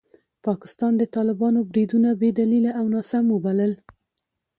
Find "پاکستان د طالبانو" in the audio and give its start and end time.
0.45-1.59